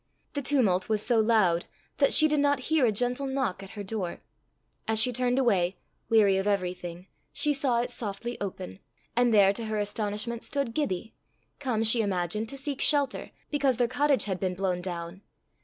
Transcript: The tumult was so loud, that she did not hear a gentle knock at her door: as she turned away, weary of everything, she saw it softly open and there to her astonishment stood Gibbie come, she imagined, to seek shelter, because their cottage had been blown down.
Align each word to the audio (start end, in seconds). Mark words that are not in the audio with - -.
The 0.33 0.41
tumult 0.41 0.89
was 0.89 1.05
so 1.05 1.19
loud, 1.19 1.65
that 1.97 2.11
she 2.11 2.27
did 2.27 2.39
not 2.39 2.59
hear 2.71 2.87
a 2.87 2.91
gentle 2.91 3.27
knock 3.27 3.61
at 3.61 3.69
her 3.77 3.83
door: 3.83 4.19
as 4.87 4.99
she 4.99 5.13
turned 5.13 5.37
away, 5.37 5.77
weary 6.09 6.37
of 6.37 6.47
everything, 6.47 7.05
she 7.31 7.53
saw 7.53 7.81
it 7.81 7.91
softly 7.91 8.35
open 8.41 8.79
and 9.15 9.31
there 9.31 9.53
to 9.53 9.65
her 9.65 9.77
astonishment 9.77 10.41
stood 10.43 10.73
Gibbie 10.73 11.13
come, 11.59 11.83
she 11.83 12.01
imagined, 12.01 12.49
to 12.49 12.57
seek 12.57 12.81
shelter, 12.81 13.29
because 13.51 13.77
their 13.77 13.87
cottage 13.87 14.23
had 14.23 14.39
been 14.39 14.55
blown 14.55 14.81
down. 14.81 15.21